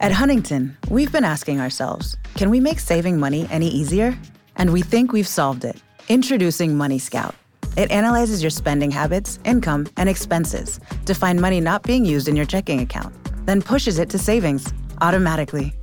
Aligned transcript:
At 0.00 0.12
Huntington, 0.12 0.76
we've 0.88 1.10
been 1.10 1.24
asking 1.24 1.60
ourselves 1.60 2.16
can 2.36 2.50
we 2.50 2.60
make 2.60 2.78
saving 2.78 3.18
money 3.18 3.48
any 3.50 3.68
easier? 3.68 4.16
And 4.54 4.72
we 4.72 4.80
think 4.80 5.12
we've 5.12 5.26
solved 5.26 5.64
it. 5.64 5.82
Introducing 6.08 6.76
Money 6.76 7.00
Scout. 7.00 7.34
It 7.76 7.90
analyzes 7.90 8.40
your 8.40 8.50
spending 8.50 8.92
habits, 8.92 9.40
income, 9.44 9.88
and 9.96 10.08
expenses 10.08 10.78
to 11.06 11.14
find 11.14 11.40
money 11.40 11.60
not 11.60 11.82
being 11.82 12.04
used 12.04 12.28
in 12.28 12.36
your 12.36 12.46
checking 12.46 12.80
account, 12.80 13.12
then 13.44 13.60
pushes 13.60 13.98
it 13.98 14.08
to 14.10 14.18
savings 14.18 14.72
automatically. 15.00 15.74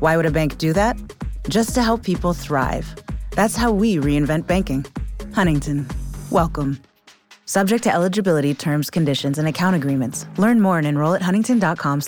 Why 0.00 0.18
would 0.18 0.26
a 0.26 0.30
bank 0.30 0.58
do 0.58 0.74
that? 0.74 0.98
Just 1.48 1.74
to 1.74 1.82
help 1.82 2.02
people 2.02 2.34
thrive. 2.34 2.94
That's 3.30 3.56
how 3.56 3.72
we 3.72 3.96
reinvent 3.96 4.46
banking. 4.46 4.84
Huntington, 5.34 5.88
welcome. 6.30 6.78
Subject 7.46 7.82
to 7.84 7.94
eligibility, 7.94 8.54
terms, 8.54 8.90
conditions, 8.90 9.38
and 9.38 9.48
account 9.48 9.76
agreements. 9.76 10.26
Learn 10.36 10.60
more 10.60 10.76
and 10.76 10.86
enroll 10.86 11.14
at 11.14 11.22
huntington.com 11.22 12.02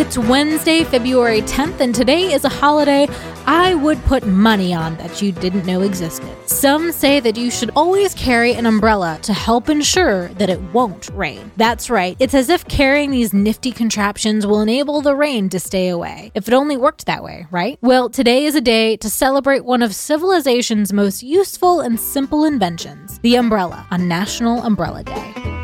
It's 0.00 0.16
Wednesday, 0.16 0.82
February 0.82 1.42
10th, 1.42 1.78
and 1.80 1.94
today 1.94 2.32
is 2.32 2.46
a 2.46 2.48
holiday 2.48 3.06
I 3.46 3.74
would 3.74 4.02
put 4.04 4.26
money 4.26 4.72
on 4.72 4.96
that 4.96 5.20
you 5.20 5.30
didn't 5.30 5.66
know 5.66 5.82
existed. 5.82 6.34
Some 6.48 6.90
say 6.90 7.20
that 7.20 7.36
you 7.36 7.50
should 7.50 7.70
always 7.76 8.14
carry 8.14 8.54
an 8.54 8.64
umbrella 8.64 9.18
to 9.20 9.34
help 9.34 9.68
ensure 9.68 10.28
that 10.28 10.48
it 10.48 10.58
won't 10.72 11.10
rain. 11.10 11.52
That's 11.58 11.90
right, 11.90 12.16
it's 12.18 12.32
as 12.32 12.48
if 12.48 12.66
carrying 12.66 13.10
these 13.10 13.34
nifty 13.34 13.72
contraptions 13.72 14.46
will 14.46 14.62
enable 14.62 15.02
the 15.02 15.14
rain 15.14 15.50
to 15.50 15.60
stay 15.60 15.90
away. 15.90 16.32
If 16.34 16.48
it 16.48 16.54
only 16.54 16.78
worked 16.78 17.04
that 17.04 17.22
way, 17.22 17.46
right? 17.50 17.78
Well, 17.82 18.08
today 18.08 18.46
is 18.46 18.54
a 18.54 18.62
day 18.62 18.96
to 18.96 19.10
celebrate 19.10 19.66
one 19.66 19.82
of 19.82 19.94
civilization's 19.94 20.94
most 20.94 21.22
useful 21.22 21.80
and 21.80 22.00
simple 22.00 22.46
inventions 22.46 23.18
the 23.18 23.36
umbrella 23.36 23.86
on 23.90 24.08
National 24.08 24.62
Umbrella 24.62 25.04
Day. 25.04 25.59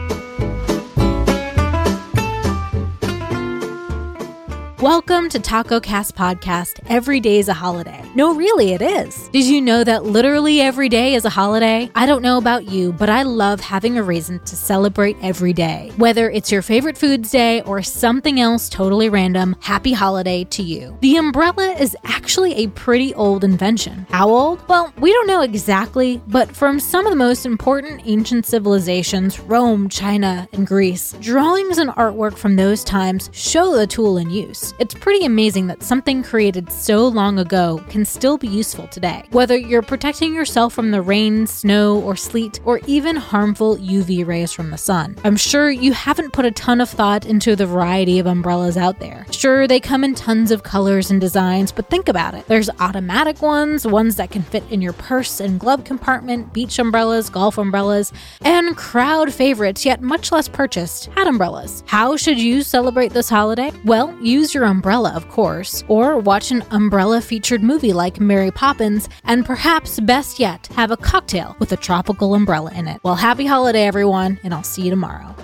Welcome 4.82 5.30
to 5.30 5.38
Taco 5.38 5.80
Cast 5.80 6.14
Podcast. 6.14 6.80
Every 6.86 7.18
day 7.18 7.38
is 7.38 7.48
a 7.48 7.54
holiday. 7.54 8.05
No, 8.16 8.34
really, 8.34 8.72
it 8.72 8.80
is. 8.80 9.28
Did 9.28 9.44
you 9.44 9.60
know 9.60 9.84
that 9.84 10.06
literally 10.06 10.62
every 10.62 10.88
day 10.88 11.16
is 11.16 11.26
a 11.26 11.28
holiday? 11.28 11.90
I 11.94 12.06
don't 12.06 12.22
know 12.22 12.38
about 12.38 12.64
you, 12.64 12.94
but 12.94 13.10
I 13.10 13.24
love 13.24 13.60
having 13.60 13.98
a 13.98 14.02
reason 14.02 14.38
to 14.46 14.56
celebrate 14.56 15.18
every 15.20 15.52
day. 15.52 15.92
Whether 15.98 16.30
it's 16.30 16.50
your 16.50 16.62
favorite 16.62 16.96
foods 16.96 17.30
day 17.30 17.60
or 17.64 17.82
something 17.82 18.40
else 18.40 18.70
totally 18.70 19.10
random, 19.10 19.54
happy 19.60 19.92
holiday 19.92 20.44
to 20.44 20.62
you. 20.62 20.96
The 21.02 21.16
umbrella 21.16 21.72
is 21.72 21.94
actually 22.04 22.54
a 22.54 22.68
pretty 22.68 23.12
old 23.12 23.44
invention. 23.44 24.06
How 24.08 24.30
old? 24.30 24.66
Well, 24.66 24.94
we 24.98 25.12
don't 25.12 25.26
know 25.26 25.42
exactly, 25.42 26.22
but 26.26 26.56
from 26.56 26.80
some 26.80 27.04
of 27.04 27.10
the 27.10 27.16
most 27.16 27.44
important 27.44 28.00
ancient 28.06 28.46
civilizations, 28.46 29.40
Rome, 29.40 29.90
China, 29.90 30.48
and 30.54 30.66
Greece, 30.66 31.14
drawings 31.20 31.76
and 31.76 31.90
artwork 31.90 32.38
from 32.38 32.56
those 32.56 32.82
times 32.82 33.28
show 33.34 33.76
the 33.76 33.86
tool 33.86 34.16
in 34.16 34.30
use. 34.30 34.72
It's 34.78 34.94
pretty 34.94 35.26
amazing 35.26 35.66
that 35.66 35.82
something 35.82 36.22
created 36.22 36.72
so 36.72 37.06
long 37.06 37.38
ago 37.38 37.84
can 37.90 38.05
still 38.06 38.38
be 38.38 38.48
useful 38.48 38.86
today. 38.88 39.24
Whether 39.30 39.56
you're 39.56 39.82
protecting 39.82 40.34
yourself 40.34 40.72
from 40.72 40.90
the 40.90 41.02
rain, 41.02 41.46
snow, 41.46 42.00
or 42.00 42.16
sleet, 42.16 42.60
or 42.64 42.80
even 42.86 43.16
harmful 43.16 43.76
UV 43.76 44.26
rays 44.26 44.52
from 44.52 44.70
the 44.70 44.78
sun. 44.78 45.16
I'm 45.24 45.36
sure 45.36 45.70
you 45.70 45.92
haven't 45.92 46.32
put 46.32 46.44
a 46.44 46.50
ton 46.50 46.80
of 46.80 46.88
thought 46.88 47.26
into 47.26 47.56
the 47.56 47.66
variety 47.66 48.18
of 48.18 48.26
umbrellas 48.26 48.76
out 48.76 48.98
there. 49.00 49.26
Sure, 49.30 49.66
they 49.66 49.80
come 49.80 50.04
in 50.04 50.14
tons 50.14 50.50
of 50.50 50.62
colors 50.62 51.10
and 51.10 51.20
designs, 51.20 51.72
but 51.72 51.90
think 51.90 52.08
about 52.08 52.34
it. 52.34 52.46
There's 52.46 52.70
automatic 52.80 53.42
ones, 53.42 53.86
ones 53.86 54.16
that 54.16 54.30
can 54.30 54.42
fit 54.42 54.64
in 54.70 54.80
your 54.80 54.92
purse 54.92 55.40
and 55.40 55.58
glove 55.58 55.84
compartment, 55.84 56.52
beach 56.52 56.78
umbrellas, 56.78 57.30
golf 57.30 57.58
umbrellas, 57.58 58.12
and 58.42 58.76
crowd 58.76 59.32
favorites, 59.32 59.84
yet 59.84 60.00
much 60.00 60.32
less 60.32 60.48
purchased, 60.48 61.06
hat 61.06 61.26
umbrellas. 61.26 61.82
How 61.86 62.16
should 62.16 62.38
you 62.38 62.62
celebrate 62.62 63.12
this 63.12 63.28
holiday? 63.28 63.72
Well, 63.84 64.16
use 64.20 64.54
your 64.54 64.64
umbrella, 64.64 65.12
of 65.14 65.28
course, 65.28 65.84
or 65.88 66.18
watch 66.18 66.50
an 66.50 66.62
umbrella 66.70 67.20
featured 67.20 67.62
movie 67.62 67.92
like 67.96 68.20
Mary 68.20 68.52
Poppins, 68.52 69.08
and 69.24 69.44
perhaps 69.44 69.98
best 69.98 70.38
yet, 70.38 70.68
have 70.76 70.92
a 70.92 70.96
cocktail 70.96 71.56
with 71.58 71.72
a 71.72 71.76
tropical 71.76 72.34
umbrella 72.34 72.70
in 72.74 72.86
it. 72.86 73.00
Well, 73.02 73.16
happy 73.16 73.46
holiday, 73.46 73.86
everyone, 73.86 74.38
and 74.44 74.54
I'll 74.54 74.62
see 74.62 74.82
you 74.82 74.90
tomorrow. 74.90 75.34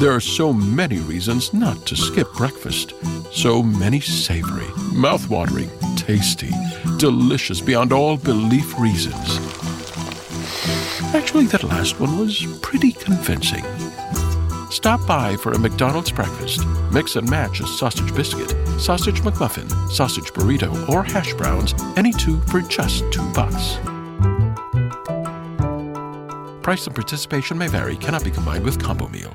There 0.00 0.12
are 0.12 0.20
so 0.20 0.52
many 0.52 0.98
reasons 1.00 1.52
not 1.52 1.84
to 1.86 1.96
skip 1.96 2.32
breakfast. 2.34 2.94
So 3.34 3.64
many 3.64 3.98
savory, 3.98 4.68
mouth-watering, 4.94 5.68
tasty, 5.96 6.52
delicious 6.98 7.60
beyond 7.60 7.92
all 7.92 8.16
belief 8.16 8.78
reasons. 8.78 9.38
Actually, 11.14 11.46
that 11.46 11.64
last 11.64 11.98
one 11.98 12.16
was 12.16 12.46
pretty 12.62 12.92
convincing. 12.92 13.64
Stop 14.70 15.04
by 15.06 15.36
for 15.36 15.52
a 15.52 15.58
McDonald's 15.58 16.10
breakfast. 16.10 16.66
Mix 16.92 17.16
and 17.16 17.28
match 17.28 17.60
a 17.60 17.66
sausage 17.66 18.14
biscuit, 18.14 18.50
sausage 18.78 19.22
McMuffin, 19.22 19.68
sausage 19.90 20.32
burrito, 20.32 20.88
or 20.88 21.02
hash 21.02 21.32
browns, 21.34 21.74
any 21.96 22.12
two 22.12 22.40
for 22.42 22.60
just 22.60 23.04
two 23.10 23.26
bucks. 23.32 23.76
Price 26.62 26.86
and 26.86 26.94
participation 26.94 27.56
may 27.56 27.68
vary, 27.68 27.96
cannot 27.96 28.24
be 28.24 28.30
combined 28.30 28.64
with 28.64 28.82
combo 28.82 29.08
meal. 29.08 29.34